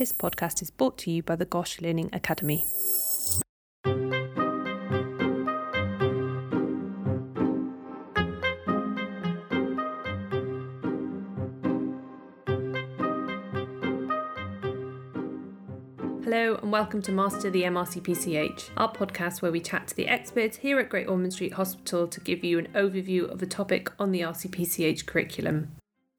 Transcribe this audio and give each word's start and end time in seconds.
This 0.00 0.14
podcast 0.14 0.62
is 0.62 0.70
brought 0.70 0.96
to 1.00 1.10
you 1.10 1.22
by 1.22 1.36
the 1.36 1.44
GOSH 1.44 1.82
Learning 1.82 2.08
Academy. 2.14 2.64
Hello 16.24 16.58
and 16.62 16.72
welcome 16.72 17.02
to 17.02 17.12
Master 17.12 17.50
the 17.50 17.64
MRCPCH, 17.64 18.70
our 18.78 18.90
podcast 18.90 19.42
where 19.42 19.52
we 19.52 19.60
chat 19.60 19.88
to 19.88 19.96
the 19.96 20.08
experts 20.08 20.56
here 20.56 20.80
at 20.80 20.88
Great 20.88 21.08
Ormond 21.08 21.34
Street 21.34 21.52
Hospital 21.52 22.08
to 22.08 22.20
give 22.20 22.42
you 22.42 22.58
an 22.58 22.68
overview 22.68 23.30
of 23.30 23.42
a 23.42 23.46
topic 23.46 23.90
on 23.98 24.12
the 24.12 24.22
RCPCH 24.22 25.04
curriculum. 25.04 25.72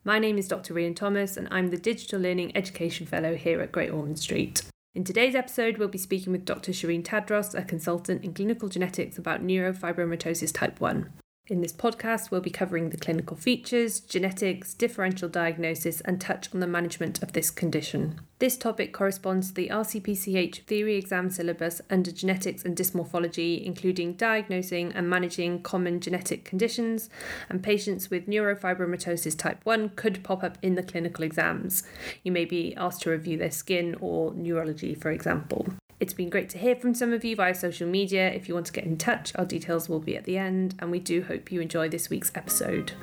My 0.04 0.18
name 0.18 0.40
is 0.40 0.48
Dr. 0.48 0.74
Rhian 0.74 0.96
Thomas 0.96 1.38
and 1.38 1.48
I'm 1.52 1.70
the 1.70 1.78
Digital 1.78 2.20
Learning 2.20 2.52
Education 2.58 3.06
Fellow 3.06 3.36
here 3.36 3.62
at 3.62 3.72
Great 3.72 3.92
Ormond 3.92 4.18
Street. 4.18 4.64
In 4.96 5.04
today's 5.04 5.36
episode, 5.36 5.78
we'll 5.78 5.90
be 5.90 6.00
speaking 6.00 6.34
with 6.34 6.44
Dr. 6.44 6.72
Shereen 6.72 7.04
Tadros, 7.04 7.54
a 7.54 7.62
consultant 7.62 8.24
in 8.24 8.34
clinical 8.34 8.68
genetics, 8.68 9.20
about 9.20 9.46
neurofibromatosis 9.46 10.52
type 10.52 10.80
1. 10.82 11.14
In 11.48 11.60
this 11.60 11.74
podcast, 11.74 12.32
we'll 12.32 12.40
be 12.40 12.50
covering 12.50 12.92
the 12.92 12.98
clinical 12.98 13.36
features, 13.36 14.00
genetics, 14.00 14.74
differential 14.74 15.28
diagnosis, 15.28 16.00
and 16.00 16.22
touch 16.22 16.48
on 16.54 16.62
the 16.62 16.66
management 16.66 17.22
of 17.22 17.34
this 17.34 17.52
condition. 17.52 18.22
This 18.40 18.56
topic 18.56 18.94
corresponds 18.94 19.50
to 19.50 19.56
the 19.56 19.68
RCPCH 19.68 20.64
theory 20.64 20.96
exam 20.96 21.30
syllabus 21.30 21.82
under 21.90 22.10
genetics 22.10 22.64
and 22.64 22.78
dysmorphology, 22.78 23.62
including 23.66 24.14
diagnosing 24.14 24.94
and 24.94 25.10
managing 25.10 25.62
common 25.62 26.00
genetic 26.00 26.46
conditions, 26.46 27.10
and 27.50 27.62
patients 27.62 28.10
with 28.10 28.28
neurofibromatosis 28.28 29.38
type 29.38 29.60
1 29.66 29.90
could 29.98 30.24
pop 30.24 30.46
up 30.46 30.58
in 30.62 30.76
the 30.76 30.84
clinical 30.84 31.26
exams. 31.26 31.84
You 32.24 32.32
may 32.32 32.46
be 32.46 32.74
asked 32.78 33.02
to 33.02 33.10
review 33.10 33.38
their 33.38 33.52
skin 33.52 33.98
or 34.00 34.34
neurology, 34.36 34.96
for 34.96 35.12
example. 35.12 35.68
It's 36.02 36.14
been 36.14 36.32
great 36.32 36.50
to 36.50 36.58
hear 36.58 36.76
from 36.76 36.96
some 36.96 37.14
of 37.14 37.24
you 37.24 37.36
via 37.36 37.54
social 37.54 37.88
media. 37.88 38.28
If 38.32 38.48
you 38.48 38.56
want 38.56 38.66
to 38.66 38.74
get 38.74 38.86
in 38.86 38.98
touch, 38.98 39.34
our 39.36 39.46
details 39.46 39.88
will 39.88 40.00
be 40.00 40.18
at 40.18 40.24
the 40.24 40.36
end, 40.36 40.74
and 40.80 40.90
we 40.90 40.98
do 40.98 41.22
hope 41.22 41.52
you 41.52 41.62
enjoy 41.62 41.90
this 41.90 42.10
week's 42.10 42.32
episode. 42.34 42.94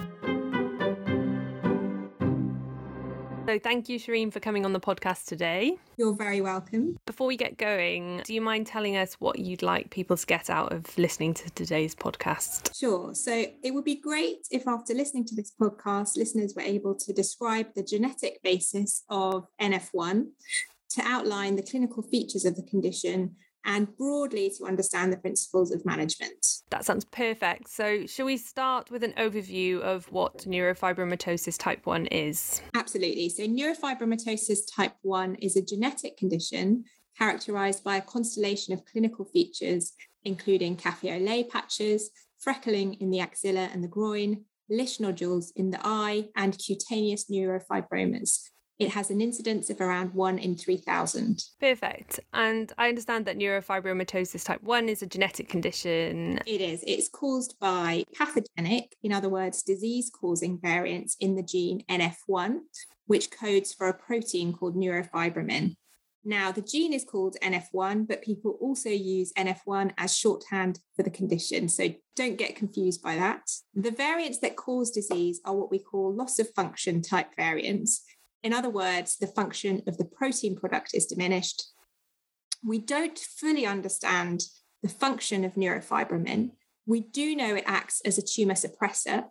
So, 3.47 3.59
thank 3.61 3.89
you, 3.89 4.01
Shereen, 4.01 4.33
for 4.33 4.41
coming 4.41 4.65
on 4.65 4.73
the 4.73 4.81
podcast 4.81 5.27
today. 5.27 5.77
You're 5.97 6.17
very 6.17 6.41
welcome. 6.41 6.99
Before 7.07 7.29
we 7.29 7.37
get 7.37 7.57
going, 7.57 8.23
do 8.25 8.35
you 8.35 8.41
mind 8.41 8.67
telling 8.67 8.97
us 8.97 9.15
what 9.21 9.39
you'd 9.39 9.63
like 9.63 9.91
people 9.91 10.17
to 10.17 10.27
get 10.27 10.51
out 10.51 10.73
of 10.73 10.99
listening 10.99 11.35
to 11.35 11.51
today's 11.51 11.95
podcast? 11.95 12.77
Sure. 12.77 13.15
So, 13.15 13.47
it 13.63 13.73
would 13.73 13.85
be 13.85 14.01
great 14.01 14.49
if 14.51 14.67
after 14.67 14.93
listening 14.93 15.25
to 15.27 15.37
this 15.37 15.53
podcast, 15.53 16.17
listeners 16.17 16.55
were 16.57 16.63
able 16.63 16.97
to 16.97 17.13
describe 17.13 17.75
the 17.77 17.85
genetic 17.85 18.43
basis 18.43 19.05
of 19.09 19.47
NF1 19.61 20.27
to 20.91 21.03
outline 21.03 21.57
the 21.57 21.63
clinical 21.63 22.03
features 22.03 22.45
of 22.45 22.57
the 22.57 22.63
condition 22.63 23.37
and 23.65 23.95
broadly 23.97 24.51
to 24.57 24.65
understand 24.65 25.13
the 25.13 25.17
principles 25.17 25.73
of 25.73 25.85
management. 25.85 26.47
That 26.71 26.85
sounds 26.85 27.05
perfect. 27.05 27.69
So, 27.69 28.07
shall 28.07 28.27
we 28.27 28.37
start 28.37 28.91
with 28.91 29.05
an 29.05 29.13
overview 29.19 29.81
of 29.81 30.11
what 30.13 30.39
neurofibromatosis 30.39 31.59
type 31.59 31.85
1 31.85 32.07
is? 32.07 32.63
Absolutely. 32.75 33.29
So, 33.29 33.43
neurofibromatosis 33.47 34.61
type 34.75 34.95
1 35.03 35.37
is 35.37 35.57
a 35.57 35.63
genetic 35.63 36.17
condition 36.17 36.85
characterized 37.19 37.83
by 37.83 37.97
a 37.97 38.03
constellation 38.03 38.73
of 38.73 38.85
clinical 38.85 39.25
features, 39.25 39.93
including 40.25 40.77
café 40.77 41.17
au 41.17 41.19
lait 41.19 41.51
patches, 41.51 42.11
freckling 42.41 42.97
in 43.01 43.11
the 43.11 43.21
axilla 43.21 43.69
and 43.73 43.83
the 43.83 43.89
groin, 43.89 44.45
Lisch 44.71 45.01
nodules 45.01 45.51
in 45.57 45.71
the 45.71 45.81
eye, 45.83 46.29
and 46.37 46.59
cutaneous 46.59 47.25
neurofibromas. 47.31 48.51
It 48.79 48.91
has 48.91 49.11
an 49.11 49.21
incidence 49.21 49.71
of 49.71 49.81
around 49.81 50.15
one 50.15 50.39
in 50.39 50.57
3,000. 50.57 51.43
Perfect. 51.61 52.21
And 52.33 52.73
I 52.79 52.89
understand 52.89 53.27
that 53.27 53.37
neurofibromatosis 53.37 54.45
type 54.45 54.63
1 54.63 54.89
is 54.89 55.03
a 55.03 55.07
genetic 55.07 55.49
condition. 55.49 56.39
It 56.47 56.61
is. 56.61 56.85
It's 56.87 57.09
caused 57.09 57.59
by 57.59 58.05
pathogenic, 58.17 58.95
in 59.03 59.13
other 59.13 59.29
words, 59.29 59.63
disease 59.65 60.11
causing 60.11 60.61
variants 60.61 61.17
in 61.19 61.35
the 61.35 61.43
gene 61.43 61.83
NF1, 61.91 62.59
which 63.07 63.31
codes 63.33 63.73
for 63.73 63.89
a 63.89 63.95
protein 63.95 64.53
called 64.53 64.77
neurofibromin. 64.77 65.75
Now, 66.25 66.53
the 66.53 66.61
gene 66.61 66.93
is 66.93 67.05
called 67.05 67.37
NF1, 67.43 68.07
but 68.07 68.23
people 68.23 68.59
also 68.61 68.91
use 68.91 69.33
NF1 69.33 69.93
as 69.97 70.17
shorthand 70.17 70.79
for 70.95 71.03
the 71.03 71.11
condition. 71.11 71.69
So 71.69 71.89
don't 72.17 72.37
get 72.37 72.55
confused 72.55 73.03
by 73.03 73.17
that. 73.17 73.51
The 73.75 73.91
variants 73.91 74.39
that 74.41 74.57
cause 74.57 74.91
disease 74.91 75.41
are 75.45 75.55
what 75.55 75.71
we 75.71 75.79
call 75.79 76.15
loss 76.15 76.39
of 76.39 76.51
function 76.55 77.03
type 77.03 77.29
variants. 77.37 78.05
In 78.43 78.53
other 78.53 78.71
words, 78.71 79.17
the 79.17 79.27
function 79.27 79.83
of 79.87 79.99
the 79.99 80.05
protein 80.05 80.57
product 80.57 80.91
is 80.95 81.07
diminished. 81.07 81.65
We 82.65 82.79
don't 82.79 83.19
fully 83.19 83.67
understand 83.67 84.43
the 84.83 84.89
function 84.89 85.45
of 85.45 85.55
neurofibromin. 85.55 86.53
We 86.87 87.01
do 87.01 87.35
know 87.35 87.55
it 87.55 87.65
acts 87.67 88.01
as 88.05 88.19
a 88.19 88.23
tumor 88.23 88.55
suppressor. 88.55 89.27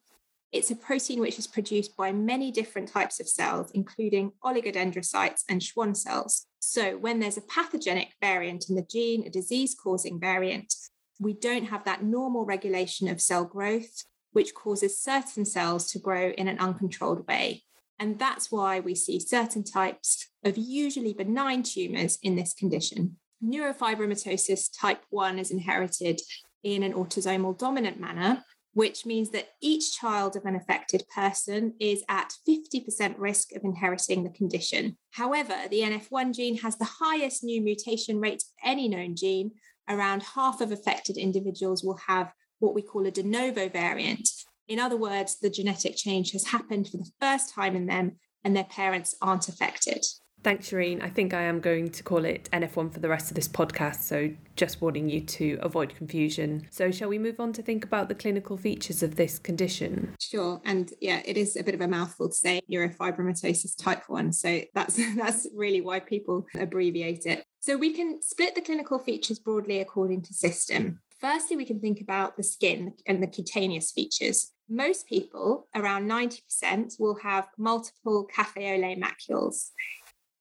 It's 0.51 0.72
a 0.72 0.75
protein 0.75 1.19
which 1.19 1.40
is 1.40 1.47
produced 1.47 1.97
by 1.97 2.12
many 2.12 2.51
different 2.51 2.90
types 2.90 3.19
of 3.19 3.28
cells, 3.28 3.72
including 3.73 4.31
oligodendrocytes 4.44 5.44
and 5.50 5.62
Schwann 5.62 5.95
cells. 5.95 6.45
So, 6.59 6.97
when 6.97 7.19
there's 7.19 7.38
a 7.38 7.41
pathogenic 7.41 8.13
variant 8.22 8.69
in 8.69 8.75
the 8.75 8.85
gene, 8.89 9.25
a 9.25 9.29
disease 9.29 9.75
causing 9.75 10.19
variant, 10.19 10.74
we 11.19 11.34
don't 11.34 11.66
have 11.66 11.84
that 11.85 12.03
normal 12.03 12.45
regulation 12.45 13.07
of 13.07 13.22
cell 13.22 13.45
growth, 13.45 14.03
which 14.31 14.53
causes 14.53 15.01
certain 15.01 15.45
cells 15.45 15.91
to 15.91 16.00
grow 16.00 16.29
in 16.29 16.47
an 16.47 16.59
uncontrolled 16.59 17.28
way. 17.28 17.63
And 17.99 18.19
that's 18.19 18.51
why 18.51 18.79
we 18.79 18.95
see 18.95 19.19
certain 19.19 19.63
types 19.63 20.27
of 20.43 20.57
usually 20.57 21.13
benign 21.13 21.63
tumours 21.63 22.19
in 22.21 22.35
this 22.35 22.53
condition. 22.53 23.17
Neurofibromatosis 23.43 24.69
type 24.79 25.03
1 25.09 25.39
is 25.39 25.51
inherited 25.51 26.21
in 26.63 26.83
an 26.83 26.93
autosomal 26.93 27.57
dominant 27.57 27.99
manner, 27.99 28.43
which 28.73 29.05
means 29.05 29.31
that 29.31 29.49
each 29.61 29.95
child 29.97 30.35
of 30.35 30.45
an 30.45 30.55
affected 30.55 31.03
person 31.13 31.73
is 31.79 32.03
at 32.09 32.33
50% 32.47 33.15
risk 33.17 33.55
of 33.55 33.63
inheriting 33.63 34.23
the 34.23 34.29
condition. 34.29 34.97
However, 35.11 35.55
the 35.69 35.81
NF1 35.81 36.35
gene 36.35 36.57
has 36.57 36.77
the 36.77 36.85
highest 36.99 37.43
new 37.43 37.61
mutation 37.61 38.19
rate 38.19 38.43
of 38.43 38.69
any 38.69 38.87
known 38.87 39.15
gene. 39.15 39.51
Around 39.89 40.21
half 40.21 40.61
of 40.61 40.71
affected 40.71 41.17
individuals 41.17 41.83
will 41.83 41.97
have 42.07 42.31
what 42.59 42.75
we 42.75 42.81
call 42.81 43.05
a 43.07 43.11
de 43.11 43.23
novo 43.23 43.69
variant, 43.69 44.27
in 44.67 44.79
other 44.79 44.97
words, 44.97 45.39
the 45.39 45.50
genetic 45.50 45.95
change 45.95 46.31
has 46.31 46.47
happened 46.47 46.88
for 46.89 46.97
the 46.97 47.09
first 47.19 47.53
time 47.53 47.75
in 47.75 47.85
them 47.85 48.17
and 48.44 48.55
their 48.55 48.66
parents 48.66 49.16
aren't 49.22 49.50
affected. 49.50 50.05
Thanks, 50.44 50.69
Shereen. 50.69 51.01
I 51.03 51.09
think 51.09 51.33
I 51.33 51.41
am 51.41 51.59
going 51.59 51.89
to 51.89 52.03
call 52.03 52.23
it 52.23 52.47
NF1 52.53 52.94
for 52.94 53.00
the 53.00 53.09
rest 53.09 53.31
of 53.31 53.35
this 53.35 53.47
podcast, 53.47 54.01
so 54.01 54.29
just 54.56 54.81
warning 54.81 55.09
you 55.09 55.22
to 55.22 55.57
avoid 55.61 55.95
confusion. 55.95 56.67
So, 56.69 56.91
shall 56.91 57.09
we 57.09 57.17
move 57.17 57.39
on 57.39 57.53
to 57.53 57.63
think 57.63 57.83
about 57.83 58.07
the 58.07 58.16
clinical 58.16 58.56
features 58.56 59.01
of 59.01 59.16
this 59.16 59.39
condition? 59.39 60.16
Sure. 60.19 60.61
And 60.63 60.94
yeah, 61.01 61.22
it 61.25 61.38
is 61.38 61.57
a 61.57 61.63
bit 61.63 61.73
of 61.73 61.81
a 61.81 61.88
mouthful 61.88 62.29
to 62.29 62.35
say 62.35 62.61
neurofibromatosis 62.72 63.75
type 63.81 64.03
1. 64.07 64.31
So, 64.31 64.61
that's, 64.75 65.00
that's 65.17 65.47
really 65.56 65.81
why 65.81 66.00
people 66.00 66.45
abbreviate 66.57 67.25
it. 67.25 67.44
So, 67.59 67.75
we 67.75 67.91
can 67.91 68.22
split 68.22 68.53
the 68.53 68.61
clinical 68.61 69.00
features 69.00 69.39
broadly 69.39 69.79
according 69.79 70.22
to 70.23 70.33
system. 70.33 71.00
Firstly, 71.19 71.57
we 71.57 71.66
can 71.66 71.79
think 71.79 72.00
about 72.00 72.38
the 72.38 72.44
skin 72.44 72.94
and 73.07 73.23
the 73.23 73.27
cutaneous 73.27 73.91
features 73.91 74.53
most 74.69 75.07
people, 75.07 75.67
around 75.75 76.09
90%, 76.09 77.00
will 77.00 77.17
have 77.23 77.47
multiple 77.57 78.25
cafe 78.25 78.73
au 78.73 78.81
lait 78.81 79.00
macules. 79.00 79.69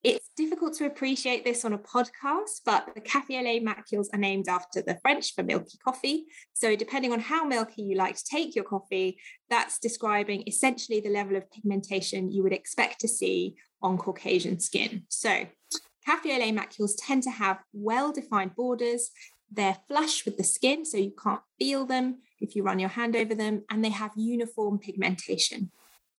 It's 0.03 0.29
difficult 0.37 0.73
to 0.75 0.85
appreciate 0.85 1.43
this 1.43 1.65
on 1.65 1.73
a 1.73 1.77
podcast, 1.77 2.61
but 2.65 2.87
the 2.93 3.01
cafe 3.01 3.39
au 3.39 3.43
lait 3.43 3.65
macules 3.65 4.07
are 4.13 4.19
named 4.19 4.47
after 4.47 4.81
the 4.81 4.97
French 5.01 5.33
for 5.33 5.43
milky 5.43 5.77
coffee. 5.83 6.25
So, 6.53 6.75
depending 6.75 7.11
on 7.11 7.19
how 7.19 7.45
milky 7.45 7.81
you 7.81 7.95
like 7.95 8.15
to 8.15 8.23
take 8.23 8.55
your 8.55 8.63
coffee, 8.63 9.19
that's 9.49 9.79
describing 9.79 10.43
essentially 10.47 10.99
the 10.99 11.09
level 11.09 11.35
of 11.35 11.49
pigmentation 11.51 12.31
you 12.31 12.43
would 12.43 12.53
expect 12.53 12.99
to 13.01 13.07
see 13.07 13.55
on 13.81 13.97
Caucasian 13.97 14.59
skin. 14.59 15.03
So, 15.09 15.47
cafe 16.05 16.35
au 16.35 16.39
lait 16.39 16.55
macules 16.55 16.93
tend 16.99 17.23
to 17.23 17.31
have 17.31 17.59
well 17.73 18.11
defined 18.11 18.55
borders. 18.55 19.09
They're 19.51 19.77
flush 19.87 20.25
with 20.25 20.37
the 20.37 20.43
skin, 20.43 20.85
so 20.85 20.97
you 20.97 21.13
can't 21.21 21.41
feel 21.57 21.85
them 21.85 22.19
if 22.39 22.55
you 22.55 22.63
run 22.63 22.79
your 22.79 22.89
hand 22.89 23.15
over 23.15 23.35
them, 23.35 23.63
and 23.69 23.83
they 23.83 23.89
have 23.89 24.11
uniform 24.15 24.79
pigmentation. 24.79 25.71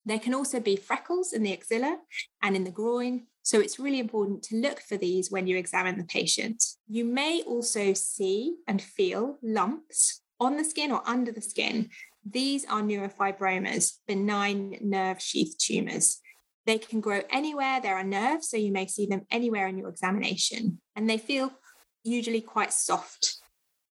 There 0.05 0.19
can 0.19 0.33
also 0.33 0.59
be 0.59 0.77
freckles 0.77 1.33
in 1.33 1.43
the 1.43 1.53
axilla 1.53 1.99
and 2.41 2.55
in 2.55 2.63
the 2.63 2.71
groin, 2.71 3.27
so 3.43 3.59
it's 3.59 3.79
really 3.79 3.99
important 3.99 4.43
to 4.43 4.55
look 4.55 4.79
for 4.81 4.97
these 4.97 5.31
when 5.31 5.47
you 5.47 5.57
examine 5.57 5.97
the 5.97 6.05
patient. 6.05 6.63
You 6.87 7.05
may 7.05 7.41
also 7.43 7.93
see 7.93 8.55
and 8.67 8.81
feel 8.81 9.37
lumps 9.41 10.21
on 10.39 10.57
the 10.57 10.63
skin 10.63 10.91
or 10.91 11.01
under 11.05 11.31
the 11.31 11.41
skin. 11.41 11.89
These 12.29 12.65
are 12.65 12.81
neurofibromas, 12.81 13.99
benign 14.07 14.77
nerve 14.81 15.21
sheath 15.21 15.57
tumors. 15.57 16.19
They 16.65 16.77
can 16.77 16.99
grow 16.99 17.21
anywhere 17.29 17.79
there 17.81 17.95
are 17.95 18.03
nerves, 18.03 18.49
so 18.49 18.57
you 18.57 18.71
may 18.71 18.87
see 18.87 19.05
them 19.05 19.25
anywhere 19.31 19.67
in 19.67 19.77
your 19.77 19.89
examination, 19.89 20.81
and 20.95 21.09
they 21.09 21.17
feel 21.17 21.53
usually 22.03 22.41
quite 22.41 22.73
soft. 22.73 23.36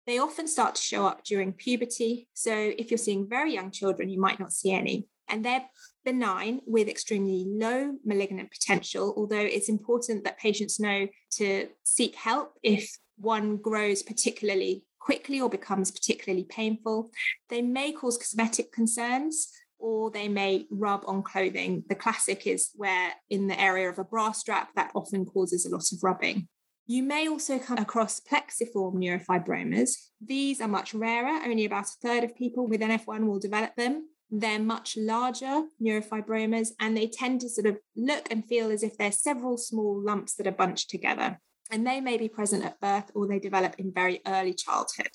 They 0.06 0.20
often 0.20 0.48
start 0.48 0.76
to 0.76 0.82
show 0.82 1.06
up 1.06 1.24
during 1.24 1.54
puberty. 1.54 2.28
So 2.34 2.54
if 2.54 2.92
you're 2.92 2.98
seeing 2.98 3.28
very 3.28 3.54
young 3.54 3.72
children, 3.72 4.10
you 4.10 4.20
might 4.20 4.40
not 4.40 4.52
see 4.52 4.72
any. 4.72 5.08
And 5.30 5.46
they're 5.46 5.66
benign 6.04 6.60
with 6.66 6.90
extremely 6.90 7.46
low 7.48 7.94
malignant 8.04 8.52
potential, 8.52 9.14
although 9.16 9.38
it's 9.38 9.70
important 9.70 10.26
that 10.26 10.38
patients 10.38 10.80
know 10.80 11.08
to 11.38 11.70
seek 11.84 12.16
help 12.16 12.54
if 12.62 12.98
one 13.18 13.58
grows 13.58 14.04
particularly 14.04 14.84
quickly 15.00 15.40
or 15.42 15.50
becomes 15.50 15.92
particularly 15.92 16.46
painful. 16.46 17.12
They 17.50 17.62
may 17.62 17.92
cause 17.94 18.18
cosmetic 18.18 18.72
concerns 18.72 19.50
or 19.80 20.12
they 20.12 20.30
may 20.30 20.66
rub 20.72 21.04
on 21.08 21.24
clothing. 21.24 21.84
The 21.90 21.96
classic 21.96 22.48
is 22.48 22.72
where 22.76 23.12
in 23.30 23.48
the 23.48 23.60
area 23.60 23.90
of 23.90 24.00
a 24.00 24.04
bra 24.04 24.32
strap, 24.32 24.70
that 24.76 24.92
often 24.96 25.26
causes 25.26 25.66
a 25.66 25.70
lot 25.70 25.92
of 25.92 26.00
rubbing. 26.02 26.48
You 26.86 27.02
may 27.04 27.30
also 27.30 27.60
come 27.60 27.78
across 27.78 28.20
plexiform 28.20 28.96
neurofibromas. 28.96 29.92
These 30.20 30.60
are 30.60 30.68
much 30.68 30.94
rarer, 30.94 31.42
only 31.46 31.64
about 31.64 31.86
a 31.86 32.08
third 32.08 32.24
of 32.26 32.36
people 32.36 32.68
with 32.68 32.82
NF1 32.82 33.26
will 33.26 33.40
develop 33.40 33.76
them. 33.76 34.10
They're 34.30 34.60
much 34.60 34.98
larger 34.98 35.64
neurofibromas 35.82 36.70
and 36.80 36.98
they 36.98 37.08
tend 37.08 37.42
to 37.42 37.50
sort 37.50 37.68
of 37.68 37.78
look 37.96 38.28
and 38.30 38.46
feel 38.46 38.70
as 38.72 38.84
if 38.84 38.98
they're 38.98 39.12
several 39.12 39.58
small 39.58 40.02
lumps 40.04 40.36
that 40.36 40.48
are 40.48 40.52
bunched 40.52 40.90
together. 40.90 41.40
And 41.72 41.88
they 41.88 42.02
may 42.02 42.18
be 42.18 42.28
present 42.28 42.66
at 42.66 42.82
birth 42.82 43.12
or 43.16 43.28
they 43.28 43.40
develop 43.40 43.76
in 43.78 43.94
very 43.94 44.22
early 44.28 44.54
childhood. 44.54 45.12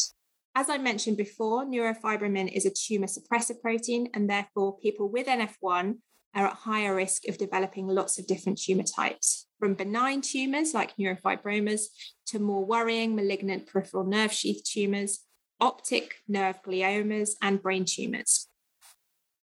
As 0.54 0.70
I 0.70 0.78
mentioned 0.78 1.16
before, 1.16 1.66
neurofibromin 1.66 2.50
is 2.50 2.64
a 2.64 2.70
tumor 2.70 3.06
suppressor 3.06 3.60
protein, 3.60 4.08
and 4.14 4.28
therefore 4.28 4.78
people 4.78 5.08
with 5.08 5.26
NF1 5.26 5.98
are 6.34 6.46
at 6.46 6.52
higher 6.54 6.94
risk 6.94 7.28
of 7.28 7.38
developing 7.38 7.86
lots 7.86 8.18
of 8.18 8.26
different 8.26 8.58
tumor 8.60 8.84
types, 8.84 9.47
from 9.58 9.74
benign 9.74 10.20
tumors 10.20 10.74
like 10.74 10.96
neurofibromas 10.96 11.86
to 12.26 12.38
more 12.38 12.64
worrying 12.64 13.14
malignant 13.14 13.66
peripheral 13.66 14.04
nerve 14.04 14.32
sheath 14.32 14.62
tumors, 14.64 15.20
optic 15.60 16.16
nerve 16.28 16.62
gliomas, 16.62 17.30
and 17.42 17.62
brain 17.62 17.84
tumors. 17.84 18.48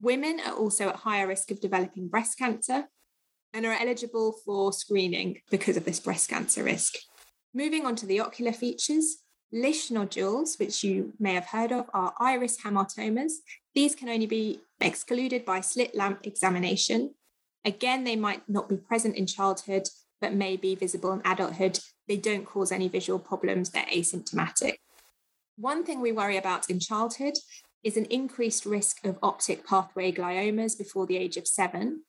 Women 0.00 0.41
are 0.47 0.55
also 0.55 0.88
at 0.88 0.97
higher 0.97 1.26
risk 1.26 1.50
of 1.50 1.61
developing 1.61 2.08
breast 2.08 2.38
cancer 2.38 2.88
and 3.53 3.64
are 3.64 3.73
eligible 3.73 4.37
for 4.44 4.73
screening 4.73 5.41
because 5.50 5.76
of 5.76 5.85
this 5.85 6.00
breast 6.00 6.29
cancer 6.29 6.62
risk. 6.62 6.94
Moving 7.55 7.87
on 7.87 7.97
to 7.97 8.06
the 8.06 8.20
ocular 8.20 8.53
features, 8.53 9.23
Lisch 9.53 9.91
nodules, 9.91 10.58
which 10.58 10.82
you 10.82 11.12
may 11.20 11.35
have 11.35 11.47
heard 11.47 11.70
of, 11.70 11.87
are 11.94 12.12
iris 12.19 12.58
hamartomas. 12.62 13.32
These 13.75 13.94
can 13.94 14.08
only 14.08 14.26
be 14.26 14.61
excluded 14.81 15.44
by 15.44 15.61
slit 15.61 15.94
lamp 15.94 16.26
examination. 16.26 17.14
Again, 17.67 18.05
they 18.05 18.15
might 18.15 18.49
not 18.49 18.69
be 18.69 18.77
present 18.77 19.17
in 19.17 19.27
childhood, 19.27 19.89
but 20.21 20.33
may 20.33 20.57
be 20.57 20.77
visible 20.77 21.13
in 21.13 21.21
adulthood. 21.25 21.81
They 22.07 22.17
don't 22.17 22.47
cause 22.47 22.71
any 22.71 22.89
visual 22.89 23.19
problems, 23.19 23.71
they're 23.71 23.85
asymptomatic. 23.87 24.77
One 25.57 25.85
thing 25.85 26.01
we 26.01 26.13
worry 26.13 26.37
about 26.37 26.71
in 26.71 26.79
childhood 26.79 27.35
is 27.83 27.97
an 27.97 28.05
increased 28.05 28.67
risk 28.67 29.05
of 29.05 29.19
optic 29.21 29.67
pathway 29.67 30.13
gliomas 30.13 30.79
before 30.79 31.07
the 31.07 31.17
age 31.17 31.37
of 31.37 31.49
seven. 31.49 32.03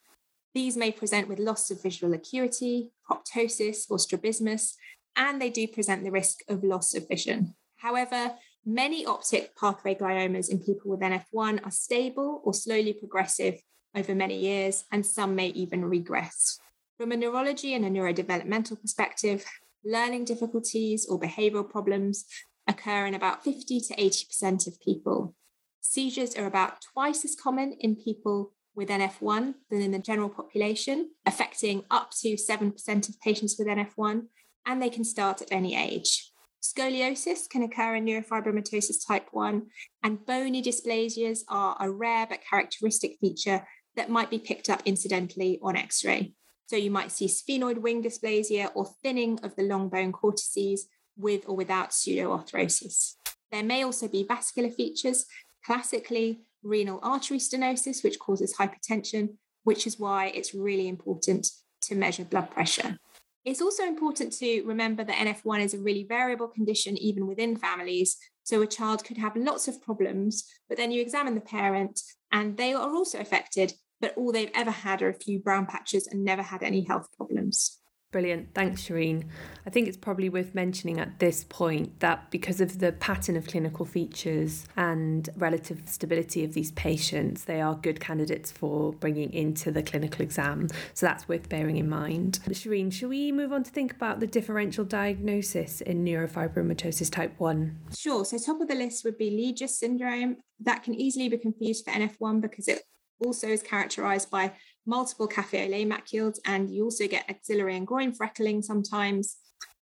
These 0.53 0.77
may 0.77 0.91
present 0.91 1.27
with 1.27 1.39
loss 1.39 1.71
of 1.71 1.81
visual 1.81 2.13
acuity, 2.13 2.91
proptosis, 3.09 3.89
or 3.89 3.97
strabismus, 3.97 4.75
and 5.15 5.41
they 5.41 5.49
do 5.49 5.67
present 5.67 6.03
the 6.03 6.11
risk 6.11 6.39
of 6.47 6.63
loss 6.63 6.93
of 6.93 7.07
vision. 7.07 7.55
However, 7.77 8.35
many 8.63 9.07
optic 9.07 9.55
pathway 9.55 9.95
gliomas 9.95 10.49
in 10.49 10.59
people 10.59 10.91
with 10.91 10.99
NF1 10.99 11.65
are 11.65 11.71
stable 11.71 12.41
or 12.43 12.53
slowly 12.53 12.93
progressive 12.93 13.59
over 13.95 14.13
many 14.15 14.37
years, 14.37 14.85
and 14.91 15.05
some 15.05 15.35
may 15.35 15.47
even 15.49 15.85
regress. 15.85 16.59
From 16.97 17.11
a 17.11 17.17
neurology 17.17 17.73
and 17.73 17.85
a 17.85 17.89
neurodevelopmental 17.89 18.81
perspective, 18.81 19.45
learning 19.83 20.25
difficulties 20.25 21.05
or 21.07 21.19
behavioral 21.19 21.69
problems 21.69 22.25
occur 22.67 23.05
in 23.05 23.13
about 23.13 23.43
50 23.43 23.79
to 23.81 23.95
80% 23.95 24.67
of 24.67 24.81
people. 24.81 25.35
Seizures 25.81 26.35
are 26.35 26.45
about 26.45 26.81
twice 26.93 27.23
as 27.23 27.35
common 27.35 27.73
in 27.79 27.95
people 27.95 28.53
with 28.75 28.89
NF1 28.89 29.55
than 29.69 29.81
in 29.81 29.91
the 29.91 29.99
general 29.99 30.29
population, 30.29 31.11
affecting 31.25 31.83
up 31.89 32.11
to 32.21 32.35
7% 32.35 33.09
of 33.09 33.19
patients 33.21 33.55
with 33.57 33.67
NF1, 33.67 34.23
and 34.65 34.81
they 34.81 34.89
can 34.89 35.03
start 35.03 35.41
at 35.41 35.51
any 35.51 35.75
age. 35.75 36.31
Scoliosis 36.61 37.49
can 37.49 37.63
occur 37.63 37.95
in 37.95 38.05
neurofibromatosis 38.05 39.07
type 39.07 39.27
1, 39.31 39.67
and 40.03 40.25
bony 40.25 40.61
dysplasias 40.61 41.39
are 41.47 41.77
a 41.79 41.89
rare 41.89 42.27
but 42.27 42.41
characteristic 42.47 43.17
feature 43.21 43.65
that 43.97 44.09
might 44.09 44.29
be 44.29 44.39
picked 44.39 44.69
up 44.69 44.81
incidentally 44.85 45.59
on 45.61 45.75
X 45.75 46.05
ray. 46.05 46.33
So 46.67 46.77
you 46.77 46.91
might 46.91 47.11
see 47.11 47.27
sphenoid 47.27 47.79
wing 47.79 48.01
dysplasia 48.03 48.71
or 48.73 48.85
thinning 49.03 49.39
of 49.43 49.55
the 49.57 49.63
long 49.63 49.89
bone 49.89 50.13
cortices 50.13 50.87
with 51.17 51.43
or 51.47 51.55
without 51.55 51.89
pseudoarthrosis. 51.89 53.15
There 53.51 53.63
may 53.63 53.83
also 53.83 54.07
be 54.07 54.23
vascular 54.23 54.69
features 54.69 55.25
Classically, 55.67 56.39
renal 56.63 57.01
artery 57.03 57.39
stenosis, 57.39 58.01
which 58.01 58.19
causes 58.19 58.55
hypertension, 58.55 59.35
which 59.65 59.85
is 59.85 59.99
why 59.99 60.27
it's 60.27 60.53
really 60.53 60.87
important 60.87 61.45
to 61.81 61.93
measure 61.93 62.23
blood 62.23 62.49
pressure. 62.51 62.97
It's 63.43 63.61
also 63.61 63.83
important 63.83 64.31
to 64.37 64.63
remember 64.63 65.03
that 65.03 65.17
NF1 65.17 65.59
is 65.59 65.73
a 65.73 65.79
really 65.79 66.05
variable 66.07 66.47
condition, 66.47 66.97
even 66.97 67.27
within 67.27 67.57
families. 67.57 68.15
So 68.43 68.61
a 68.61 68.67
child 68.67 69.03
could 69.03 69.17
have 69.17 69.35
lots 69.35 69.67
of 69.67 69.81
problems, 69.81 70.45
but 70.69 70.77
then 70.77 70.91
you 70.91 71.01
examine 71.01 71.35
the 71.35 71.41
parent 71.41 71.99
and 72.31 72.55
they 72.55 72.73
are 72.73 72.89
also 72.89 73.19
affected, 73.19 73.73
but 73.99 74.13
all 74.17 74.31
they've 74.31 74.51
ever 74.53 74.71
had 74.71 75.01
are 75.01 75.09
a 75.09 75.13
few 75.13 75.39
brown 75.39 75.65
patches 75.65 76.07
and 76.07 76.23
never 76.23 76.41
had 76.41 76.63
any 76.63 76.83
health 76.83 77.07
problems. 77.15 77.79
Brilliant. 78.09 78.53
Thanks, 78.55 78.83
Shereen. 78.83 79.25
I 79.65 79.69
think 79.69 79.89
it's 79.89 79.97
probably 79.97 80.29
worth 80.29 80.55
mentioning 80.55 80.97
at 80.97 81.19
this 81.19 81.43
point 81.43 81.99
that 81.99 82.31
because 82.31 82.61
of 82.61 82.79
the 82.79 82.93
pattern 82.93 83.35
of 83.35 83.47
clinical 83.47 83.85
features 83.85 84.65
and 84.77 85.29
relative 85.35 85.81
stability 85.87 86.45
of 86.45 86.53
these 86.53 86.71
patients, 86.71 87.43
they 87.43 87.59
are 87.59 87.75
good 87.75 87.99
candidates 87.99 88.49
for 88.49 88.93
bringing 88.93 89.33
into 89.33 89.71
the 89.71 89.83
clinical 89.83 90.21
exam. 90.21 90.69
So 90.93 91.05
that's 91.05 91.27
worth 91.27 91.49
bearing 91.49 91.75
in 91.75 91.89
mind. 91.89 92.39
Shereen, 92.47 92.93
should 92.93 93.09
we 93.09 93.33
move 93.33 93.51
on 93.51 93.63
to 93.63 93.71
think 93.71 93.91
about 93.91 94.21
the 94.21 94.27
differential 94.27 94.85
diagnosis 94.85 95.81
in 95.81 96.05
neurofibromatosis 96.05 97.11
type 97.11 97.33
1? 97.39 97.77
Sure. 97.93 98.23
So, 98.23 98.37
top 98.37 98.61
of 98.61 98.69
the 98.69 98.75
list 98.75 99.03
would 99.03 99.17
be 99.17 99.31
Legius 99.31 99.77
syndrome. 99.77 100.37
That 100.61 100.83
can 100.83 100.95
easily 100.95 101.27
be 101.27 101.37
confused 101.37 101.83
for 101.83 101.91
NF1 101.91 102.41
because 102.41 102.69
it 102.69 102.83
also 103.23 103.47
is 103.47 103.63
characterized 103.63 104.29
by 104.29 104.53
multiple 104.85 105.27
cafe 105.27 105.65
au 105.65 105.69
lait 105.69 105.87
macules, 105.87 106.39
and 106.45 106.69
you 106.69 106.83
also 106.83 107.07
get 107.07 107.29
axillary 107.29 107.75
and 107.75 107.87
groin 107.87 108.11
freckling 108.11 108.63
sometimes. 108.63 109.37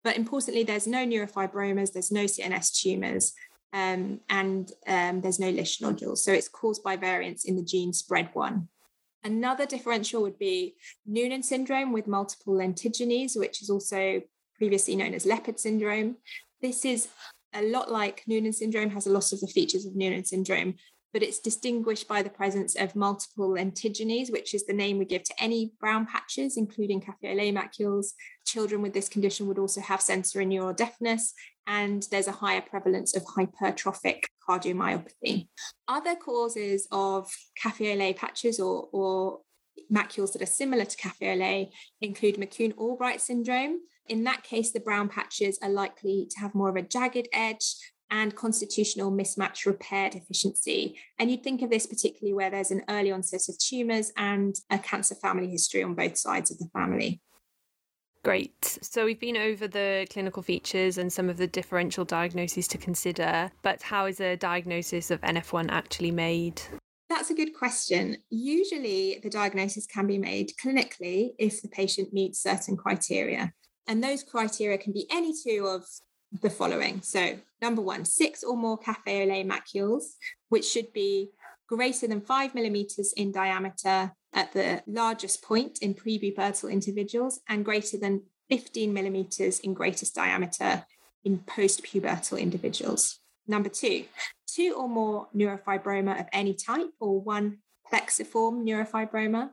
But 0.03 0.17
importantly, 0.17 0.63
there's 0.63 0.87
no 0.87 1.05
neurofibromas, 1.05 1.93
there's 1.93 2.11
no 2.11 2.25
CNS 2.25 2.81
tumors, 2.81 3.33
um, 3.73 4.19
and 4.29 4.71
um, 4.87 5.21
there's 5.21 5.39
no 5.39 5.51
Lisch 5.51 5.81
nodules. 5.81 6.23
So 6.23 6.31
it's 6.31 6.49
caused 6.49 6.83
by 6.83 6.95
variants 6.95 7.45
in 7.45 7.55
the 7.55 7.63
gene 7.63 7.91
SPRED1. 7.91 8.67
Another 9.23 9.65
differential 9.65 10.23
would 10.23 10.39
be 10.39 10.75
Noonan 11.05 11.43
syndrome 11.43 11.93
with 11.93 12.07
multiple 12.07 12.55
lentigines, 12.55 13.37
which 13.37 13.61
is 13.61 13.69
also 13.69 14.21
previously 14.55 14.95
known 14.95 15.13
as 15.13 15.25
leopard 15.25 15.59
syndrome. 15.59 16.17
This 16.61 16.85
is 16.85 17.07
a 17.53 17.61
lot 17.61 17.91
like 17.91 18.23
Noonan 18.27 18.53
syndrome, 18.53 18.89
has 18.91 19.05
a 19.05 19.11
lot 19.11 19.31
of 19.31 19.39
the 19.39 19.47
features 19.47 19.85
of 19.85 19.95
Noonan 19.95 20.25
syndrome, 20.25 20.75
but 21.13 21.23
it's 21.23 21.39
distinguished 21.39 22.07
by 22.07 22.21
the 22.21 22.29
presence 22.29 22.75
of 22.75 22.95
multiple 22.95 23.49
lentigines, 23.49 24.31
which 24.31 24.53
is 24.53 24.65
the 24.65 24.73
name 24.73 24.97
we 24.97 25.05
give 25.05 25.23
to 25.23 25.33
any 25.39 25.73
brown 25.79 26.05
patches, 26.05 26.57
including 26.57 27.01
cafe 27.01 27.31
au 27.31 27.35
lait 27.35 27.53
macules. 27.53 28.13
Children 28.45 28.81
with 28.81 28.93
this 28.93 29.09
condition 29.09 29.47
would 29.47 29.59
also 29.59 29.81
have 29.81 29.99
sensorineural 29.99 30.75
deafness, 30.75 31.33
and 31.67 32.07
there's 32.11 32.27
a 32.27 32.33
higher 32.33 32.61
prevalence 32.61 33.15
of 33.15 33.23
hypertrophic 33.25 34.23
cardiomyopathy. 34.47 35.47
Other 35.87 36.15
causes 36.15 36.87
of 36.91 37.29
cafe 37.61 37.93
au 37.93 37.97
lait 37.97 38.17
patches 38.17 38.59
or, 38.59 38.87
or 38.91 39.39
macules 39.91 40.33
that 40.33 40.41
are 40.41 40.45
similar 40.45 40.85
to 40.85 40.97
cafe 40.97 41.31
au 41.31 41.35
lait 41.35 41.71
include 42.01 42.35
McCune 42.35 42.75
Albright 42.77 43.21
syndrome. 43.21 43.79
In 44.07 44.23
that 44.23 44.43
case, 44.43 44.71
the 44.71 44.79
brown 44.79 45.09
patches 45.09 45.59
are 45.61 45.69
likely 45.69 46.27
to 46.31 46.39
have 46.39 46.55
more 46.55 46.69
of 46.69 46.75
a 46.75 46.81
jagged 46.81 47.27
edge 47.31 47.75
and 48.11 48.35
constitutional 48.35 49.11
mismatch 49.11 49.65
repair 49.65 50.09
deficiency. 50.09 50.97
And 51.17 51.31
you'd 51.31 51.43
think 51.43 51.61
of 51.61 51.69
this 51.69 51.87
particularly 51.87 52.33
where 52.33 52.51
there's 52.51 52.71
an 52.71 52.83
early 52.89 53.11
onset 53.11 53.47
of 53.49 53.57
tumours 53.57 54.11
and 54.17 54.55
a 54.69 54.77
cancer 54.77 55.15
family 55.15 55.49
history 55.49 55.81
on 55.81 55.95
both 55.95 56.17
sides 56.17 56.51
of 56.51 56.59
the 56.59 56.69
family. 56.73 57.21
Great. 58.23 58.77
So 58.83 59.05
we've 59.05 59.19
been 59.19 59.37
over 59.37 59.67
the 59.67 60.05
clinical 60.11 60.43
features 60.43 60.99
and 60.99 61.11
some 61.11 61.27
of 61.27 61.37
the 61.37 61.47
differential 61.47 62.05
diagnoses 62.05 62.67
to 62.67 62.77
consider, 62.77 63.51
but 63.63 63.81
how 63.81 64.05
is 64.05 64.19
a 64.19 64.35
diagnosis 64.35 65.09
of 65.09 65.21
NF1 65.21 65.71
actually 65.71 66.11
made? 66.11 66.61
That's 67.09 67.31
a 67.31 67.33
good 67.33 67.55
question. 67.55 68.17
Usually, 68.29 69.19
the 69.23 69.29
diagnosis 69.29 69.87
can 69.87 70.05
be 70.05 70.17
made 70.17 70.51
clinically 70.63 71.31
if 71.39 71.61
the 71.61 71.67
patient 71.67 72.13
meets 72.13 72.43
certain 72.43 72.77
criteria. 72.77 73.51
And 73.87 74.03
those 74.03 74.23
criteria 74.23 74.77
can 74.77 74.93
be 74.93 75.07
any 75.11 75.33
two 75.33 75.65
of 75.67 75.83
the 76.31 76.49
following. 76.49 77.01
So, 77.01 77.37
number 77.61 77.81
one, 77.81 78.05
six 78.05 78.43
or 78.43 78.55
more 78.55 78.77
cafe 78.77 79.23
au 79.23 79.25
lait 79.25 79.47
macules, 79.47 80.03
which 80.49 80.65
should 80.65 80.93
be 80.93 81.31
greater 81.67 82.07
than 82.07 82.21
five 82.21 82.53
millimeters 82.55 83.13
in 83.13 83.31
diameter 83.31 84.11
at 84.33 84.53
the 84.53 84.81
largest 84.87 85.41
point 85.41 85.79
in 85.81 85.93
prepubertal 85.93 86.71
individuals 86.71 87.41
and 87.49 87.65
greater 87.65 87.97
than 87.97 88.23
15 88.49 88.93
millimeters 88.93 89.59
in 89.59 89.73
greatest 89.73 90.15
diameter 90.15 90.85
in 91.23 91.39
postpubertal 91.39 92.39
individuals. 92.39 93.19
Number 93.47 93.69
two, 93.69 94.05
two 94.47 94.75
or 94.77 94.89
more 94.89 95.27
neurofibroma 95.35 96.19
of 96.19 96.27
any 96.33 96.53
type 96.53 96.89
or 96.99 97.21
one 97.21 97.59
plexiform 97.91 98.65
neurofibroma. 98.65 99.51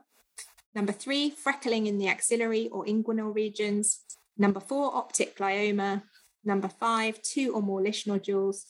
Number 0.75 0.91
three, 0.91 1.31
freckling 1.31 1.87
in 1.87 1.97
the 1.97 2.07
axillary 2.07 2.69
or 2.69 2.85
inguinal 2.85 3.33
regions. 3.33 4.01
Number 4.37 4.59
four, 4.59 4.95
optic 4.95 5.37
glioma. 5.37 6.03
Number 6.43 6.67
five, 6.67 7.21
two 7.21 7.53
or 7.53 7.61
more 7.61 7.81
Lisch 7.81 8.07
nodules. 8.07 8.65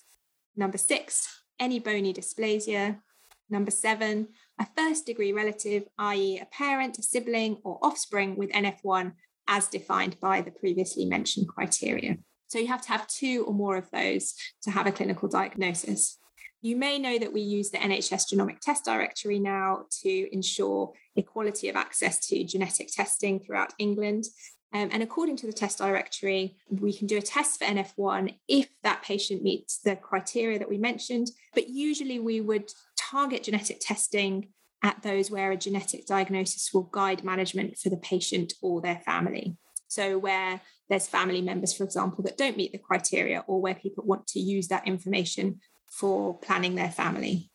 Number 0.56 0.78
six, 0.78 1.28
any 1.60 1.80
bony 1.80 2.14
dysplasia. 2.14 3.00
Number 3.50 3.72
seven, 3.72 4.30
a 4.60 4.68
first 4.78 5.06
degree 5.06 5.34
relative, 5.34 5.84
i.e., 5.98 6.40
a 6.40 6.46
parent, 6.46 7.00
a 7.00 7.02
sibling, 7.02 7.58
or 7.64 7.80
offspring 7.82 8.36
with 8.36 8.52
NF1 8.52 9.14
as 9.48 9.68
defined 9.68 10.20
by 10.20 10.42
the 10.42 10.52
previously 10.52 11.06
mentioned 11.06 11.48
criteria. 11.48 12.18
So 12.48 12.60
you 12.60 12.68
have 12.68 12.82
to 12.84 12.90
have 12.90 13.08
two 13.08 13.46
or 13.48 13.54
more 13.54 13.78
of 13.78 13.90
those 13.92 14.36
to 14.64 14.72
have 14.72 14.88
a 14.88 14.92
clinical 14.92 15.28
diagnosis. 15.28 16.18
You 16.62 16.76
may 16.76 17.00
know 17.00 17.18
that 17.18 17.32
we 17.32 17.42
use 17.42 17.70
the 17.70 17.78
NHS 17.78 18.34
Genomic 18.34 18.60
Test 18.60 18.86
Directory 18.86 19.40
now 19.40 19.86
to 20.02 20.34
ensure 20.34 20.92
equality 21.16 21.70
of 21.70 21.76
access 21.76 22.20
to 22.28 22.44
genetic 22.44 22.90
testing 22.92 23.40
throughout 23.40 23.74
England. 23.80 24.26
Um, 24.72 24.90
and 24.92 25.02
according 25.02 25.38
to 25.38 25.48
the 25.48 25.54
test 25.54 25.80
directory, 25.80 26.56
we 26.70 26.94
can 26.94 27.08
do 27.08 27.18
a 27.18 27.22
test 27.22 27.60
for 27.60 27.66
NF1 27.66 28.36
if 28.48 28.70
that 28.84 29.02
patient 29.02 29.42
meets 29.42 29.80
the 29.80 29.96
criteria 29.96 30.60
that 30.60 30.70
we 30.70 30.78
mentioned. 30.78 31.32
But 31.56 31.70
usually 31.70 32.20
we 32.20 32.40
would 32.40 32.72
target 32.98 33.44
genetic 33.44 33.80
testing 33.82 34.50
at 34.84 35.02
those 35.02 35.32
where 35.32 35.52
a 35.52 35.58
genetic 35.58 36.06
diagnosis 36.06 36.70
will 36.74 36.84
guide 36.84 37.24
management 37.24 37.78
for 37.78 37.90
the 37.90 37.98
patient 37.98 38.54
or 38.62 38.80
their 38.82 39.02
family. 39.06 39.58
So, 39.88 40.20
where 40.20 40.62
there's 40.90 41.08
family 41.08 41.42
members, 41.42 41.74
for 41.74 41.84
example, 41.84 42.24
that 42.24 42.38
don't 42.38 42.58
meet 42.58 42.72
the 42.72 42.78
criteria, 42.78 43.44
or 43.48 43.60
where 43.60 43.76
people 43.76 44.04
want 44.06 44.28
to 44.28 44.40
use 44.40 44.68
that 44.68 44.88
information 44.88 45.60
for 45.90 46.38
planning 46.38 46.76
their 46.76 46.92
family. 46.92 47.50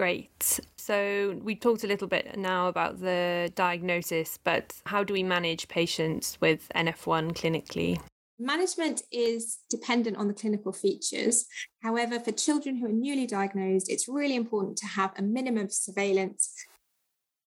Great. 0.00 0.60
So, 0.78 1.38
we 1.42 1.54
talked 1.54 1.84
a 1.84 1.86
little 1.86 2.08
bit 2.08 2.38
now 2.38 2.68
about 2.68 3.00
the 3.00 3.52
diagnosis, 3.54 4.38
but 4.42 4.80
how 4.86 5.04
do 5.04 5.12
we 5.12 5.22
manage 5.22 5.68
patients 5.68 6.38
with 6.40 6.70
NF1 6.74 7.32
clinically? 7.32 8.00
Management 8.38 9.02
is 9.12 9.58
dependent 9.68 10.16
on 10.16 10.26
the 10.26 10.32
clinical 10.32 10.72
features. 10.72 11.44
However, 11.82 12.18
for 12.18 12.32
children 12.32 12.76
who 12.76 12.86
are 12.86 12.92
newly 13.06 13.26
diagnosed, 13.26 13.90
it's 13.90 14.08
really 14.08 14.36
important 14.36 14.78
to 14.78 14.86
have 14.86 15.12
a 15.18 15.22
minimum 15.22 15.66
of 15.66 15.72
surveillance, 15.74 16.54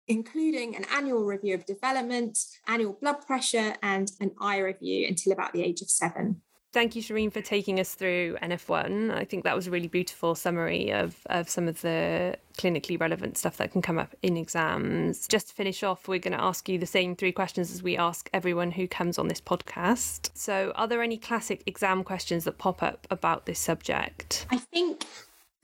including 0.07 0.75
an 0.75 0.87
annual 0.91 1.27
review 1.27 1.55
of 1.55 1.67
development, 1.67 2.39
annual 2.67 2.97
blood 2.99 3.27
pressure, 3.27 3.75
and 3.83 4.11
an 4.23 4.31
eye 4.41 4.61
review 4.61 5.07
until 5.07 5.35
about 5.35 5.53
the 5.53 5.63
age 5.63 5.83
of 5.83 5.91
seven. 5.91 6.41
Thank 6.79 6.95
you, 6.95 7.03
Shereen, 7.03 7.33
for 7.33 7.43
taking 7.43 7.81
us 7.81 7.95
through 7.95 8.37
NF1. 8.41 9.13
I 9.13 9.25
think 9.25 9.43
that 9.43 9.57
was 9.57 9.67
a 9.67 9.71
really 9.73 9.89
beautiful 9.89 10.37
summary 10.37 10.93
of, 10.93 11.17
of 11.27 11.49
some 11.49 11.67
of 11.67 11.81
the 11.81 12.39
clinically 12.57 13.01
relevant 13.01 13.37
stuff 13.37 13.57
that 13.57 13.73
can 13.73 13.83
come 13.83 13.99
up 13.99 14.15
in 14.23 14.37
exams. 14.37 15.27
Just 15.27 15.49
to 15.49 15.55
finish 15.55 15.83
off, 15.83 16.07
we're 16.07 16.21
going 16.21 16.39
to 16.39 16.41
ask 16.41 16.69
you 16.69 16.79
the 16.79 16.87
same 16.87 17.17
three 17.17 17.33
questions 17.33 17.73
as 17.73 17.83
we 17.83 17.97
ask 17.97 18.31
everyone 18.33 18.71
who 18.71 18.87
comes 18.87 19.19
on 19.19 19.27
this 19.27 19.41
podcast. 19.41 20.31
So, 20.35 20.71
are 20.77 20.87
there 20.87 21.03
any 21.03 21.19
classic 21.19 21.65
exam 21.67 22.05
questions 22.05 22.45
that 22.45 22.59
pop 22.59 22.81
up 22.81 23.09
about 23.11 23.47
this 23.47 23.59
subject? 23.59 24.47
I 24.49 24.59
think 24.59 25.03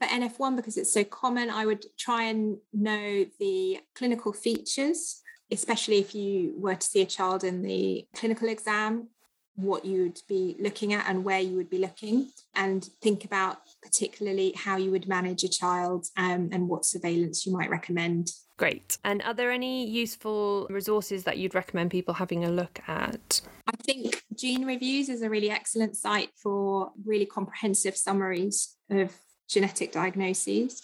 for 0.01 0.09
NF1, 0.09 0.57
because 0.57 0.75
it's 0.75 0.93
so 0.93 1.05
common, 1.05 1.49
I 1.49 1.65
would 1.65 1.85
try 1.97 2.23
and 2.23 2.57
know 2.73 3.25
the 3.39 3.79
clinical 3.95 4.33
features 4.33 5.21
especially 5.51 5.99
if 5.99 6.15
you 6.15 6.55
were 6.57 6.75
to 6.75 6.87
see 6.87 7.01
a 7.01 7.05
child 7.05 7.43
in 7.43 7.61
the 7.61 8.03
clinical 8.15 8.47
exam 8.49 9.07
what 9.55 9.85
you'd 9.85 10.19
be 10.27 10.55
looking 10.59 10.93
at 10.93 11.07
and 11.07 11.23
where 11.23 11.39
you 11.39 11.55
would 11.55 11.69
be 11.69 11.77
looking, 11.77 12.29
and 12.55 12.89
think 13.01 13.25
about 13.25 13.57
particularly 13.81 14.53
how 14.55 14.77
you 14.77 14.91
would 14.91 15.07
manage 15.07 15.43
a 15.43 15.49
child 15.49 16.05
um, 16.17 16.49
and 16.51 16.67
what 16.67 16.85
surveillance 16.85 17.45
you 17.45 17.53
might 17.53 17.69
recommend. 17.69 18.29
Great. 18.57 18.97
And 19.03 19.21
are 19.23 19.33
there 19.33 19.51
any 19.51 19.85
useful 19.85 20.67
resources 20.69 21.23
that 21.25 21.37
you'd 21.37 21.55
recommend 21.55 21.91
people 21.91 22.13
having 22.13 22.45
a 22.45 22.49
look 22.49 22.79
at? 22.87 23.41
I 23.67 23.75
think 23.83 24.23
GeneReviews 24.33 25.09
is 25.09 25.21
a 25.21 25.29
really 25.29 25.49
excellent 25.49 25.97
site 25.97 26.29
for 26.41 26.91
really 27.05 27.25
comprehensive 27.25 27.97
summaries 27.97 28.75
of 28.89 29.13
genetic 29.49 29.91
diagnoses. 29.91 30.81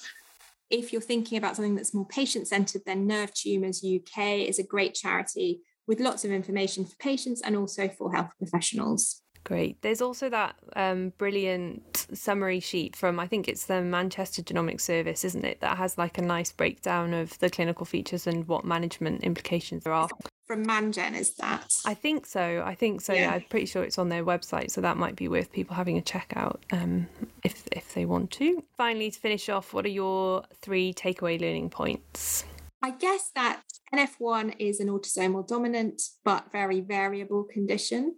If 0.70 0.92
you're 0.92 1.02
thinking 1.02 1.38
about 1.38 1.56
something 1.56 1.76
that's 1.76 1.94
more 1.94 2.08
patient 2.08 2.48
centered, 2.48 2.82
then 2.86 3.08
Nerve 3.08 3.34
Tumours 3.34 3.84
UK 3.84 4.48
is 4.48 4.60
a 4.60 4.64
great 4.64 4.94
charity 4.94 5.62
with 5.88 6.00
lots 6.00 6.24
of 6.26 6.32
information 6.32 6.86
for 6.86 6.96
patients 6.98 7.42
and 7.42 7.56
also 7.56 7.88
for 7.90 8.14
health 8.14 8.32
professionals. 8.38 9.22
Great. 9.44 9.82
There's 9.82 10.02
also 10.02 10.30
that 10.30 10.56
um, 10.76 11.14
brilliant 11.18 12.08
summary 12.14 12.60
sheet 12.60 12.96
from, 12.96 13.20
I 13.20 13.26
think 13.26 13.48
it's 13.48 13.66
the 13.66 13.82
Manchester 13.82 14.42
Genomics 14.44 14.82
Service, 14.82 15.26
isn't 15.26 15.44
it? 15.46 15.62
That 15.62 15.78
has 15.78 15.98
like 15.98 16.18
a 16.18 16.22
nice 16.22 16.52
breakdown 16.52 17.14
of 17.14 17.38
the 17.40 17.50
clinical 17.50 17.86
features 17.86 18.28
and 18.28 18.48
what 18.48 18.66
management 18.66 19.24
implications 19.24 19.84
there 19.84 19.94
are. 19.94 20.10
From 20.46 20.64
Mangen, 20.64 21.16
is 21.16 21.34
that? 21.36 21.66
I 21.86 21.94
think 21.94 22.26
so. 22.26 22.62
I 22.66 22.76
think 22.76 23.02
so. 23.02 23.14
Yeah. 23.14 23.22
yeah 23.22 23.32
I'm 23.36 23.46
pretty 23.50 23.66
sure 23.66 23.84
it's 23.84 23.98
on 23.98 24.10
their 24.10 24.24
website, 24.24 24.70
so 24.70 24.82
that 24.82 24.98
might 24.98 25.16
be 25.16 25.28
worth 25.28 25.52
people 25.52 25.76
having 25.76 25.98
a 25.98 26.02
check 26.02 26.34
out 26.36 26.62
um, 26.74 27.08
if 27.44 27.64
if 27.72 27.94
they 27.94 28.06
want 28.06 28.32
to. 28.32 28.62
Finally, 28.76 29.12
to 29.12 29.20
finish 29.20 29.48
off, 29.48 29.74
what 29.74 29.86
are 29.86 29.90
your 29.90 30.44
three 30.62 30.94
takeaway 30.94 31.40
learning 31.40 31.70
points? 31.70 32.44
I 32.84 32.92
guess 32.92 33.30
that 33.36 33.62
NF1 33.94 34.56
is 34.58 34.80
an 34.80 34.88
autosomal 34.88 35.48
dominant 35.48 36.02
but 36.26 36.52
very 36.52 36.82
variable 36.82 37.44
condition, 37.44 38.16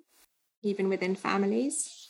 even 0.61 0.87
within 0.87 1.15
families. 1.15 2.09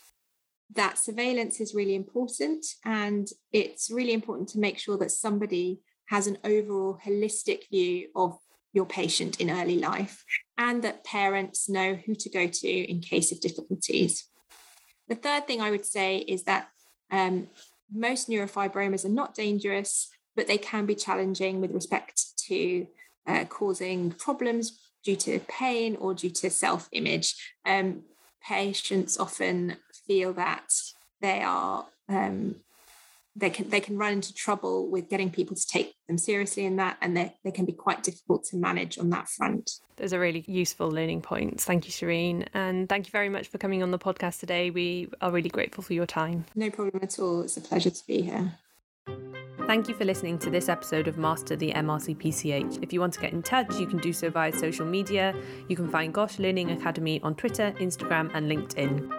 That 0.76 1.00
surveillance 1.00 1.60
is 1.60 1.74
really 1.74 1.96
important, 1.96 2.66
and 2.86 3.28
it's 3.52 3.90
really 3.90 4.14
important 4.14 4.50
to 4.50 4.60
make 4.60 4.78
sure 4.78 4.98
that 4.98 5.12
somebody 5.12 5.82
has 6.10 6.28
an 6.28 6.38
overall 6.44 7.00
holistic 7.04 7.70
view 7.72 8.10
of 8.16 8.38
your 8.72 8.86
patient 8.86 9.40
in 9.40 9.50
early 9.50 9.80
life 9.80 10.24
and 10.58 10.84
that 10.84 11.04
parents 11.04 11.70
know 11.70 11.96
who 11.96 12.14
to 12.16 12.30
go 12.30 12.48
to 12.48 12.68
in 12.68 13.00
case 13.00 13.32
of 13.32 13.40
difficulties. 13.40 14.28
The 15.08 15.16
third 15.16 15.48
thing 15.48 15.62
I 15.62 15.72
would 15.72 15.86
say 15.86 16.18
is 16.18 16.44
that 16.44 16.68
um, 17.12 17.48
most 17.92 18.30
neurofibromas 18.30 19.06
are 19.06 19.10
not 19.10 19.36
dangerous, 19.36 20.10
but 20.36 20.48
they 20.48 20.58
can 20.58 20.86
be 20.86 20.96
challenging 20.96 21.62
with 21.62 21.72
respect 21.72 22.33
to 22.48 22.88
uh, 23.28 23.46
causing 23.46 24.12
problems 24.12 24.80
due 25.04 25.16
to 25.16 25.40
pain 25.48 25.96
or 26.00 26.14
due 26.14 26.30
to 26.30 26.50
self 26.50 26.90
image. 26.92 27.36
Um, 27.66 28.04
patients 28.46 29.18
often 29.18 29.78
feel 30.08 30.34
that 30.34 30.74
they 31.22 31.42
are. 31.42 31.86
Um, 32.10 32.56
they 33.36 33.50
can 33.50 33.70
they 33.70 33.80
can 33.80 33.98
run 33.98 34.14
into 34.14 34.34
trouble 34.34 34.90
with 34.92 35.10
getting 35.10 35.32
people 35.32 35.56
to 35.56 35.66
take 35.66 35.96
them 36.08 36.20
seriously 36.20 36.66
in 36.66 36.76
that 36.76 36.98
and 37.02 37.18
they, 37.18 37.34
they 37.44 37.50
can 37.50 37.66
be 37.66 37.72
quite 37.72 38.04
difficult 38.04 38.44
to 38.44 38.58
manage 38.58 39.00
on 39.00 39.10
that 39.10 39.28
front. 39.28 39.72
Those 39.96 40.14
are 40.14 40.20
really 40.20 40.44
useful 40.48 40.92
learning 40.92 41.22
points. 41.22 41.66
Thank 41.66 41.86
you, 41.86 41.92
Shereen. 41.92 42.48
And 42.54 42.88
thank 42.88 43.08
you 43.08 43.12
very 43.12 43.30
much 43.30 43.48
for 43.48 43.58
coming 43.58 43.82
on 43.82 43.90
the 43.90 44.00
podcast 44.00 44.40
today. 44.40 44.70
We 44.70 45.10
are 45.22 45.32
really 45.32 45.50
grateful 45.50 45.84
for 45.84 45.94
your 45.94 46.06
time. 46.06 46.46
No 46.56 46.70
problem 46.70 47.00
at 47.02 47.18
all. 47.18 47.42
It's 47.42 47.58
a 47.58 47.62
pleasure 47.62 47.90
to 47.90 48.08
be 48.08 48.22
here. 48.22 48.60
Thank 49.66 49.88
you 49.88 49.96
for 49.96 50.04
listening 50.04 50.38
to 50.40 50.50
this 50.50 50.68
episode 50.68 51.08
of 51.08 51.18
Master 51.18 51.56
the 51.56 51.72
MRCPCH. 51.72 52.84
If 52.84 52.92
you 52.92 53.00
want 53.00 53.14
to 53.14 53.22
get 53.22 53.32
in 53.32 53.42
touch, 53.42 53.80
you 53.80 53.88
can 53.88 53.98
do 53.98 54.12
so 54.12 54.30
via 54.30 54.52
social 54.52 54.86
media. 54.86 55.34
You 55.70 55.78
can 55.78 55.88
find 55.88 56.14
GOSH 56.14 56.40
Learning 56.40 56.72
Academy 56.72 57.22
on 57.24 57.34
Twitter, 57.36 57.74
Instagram, 57.80 58.30
and 58.36 58.52
LinkedIn. 58.52 59.10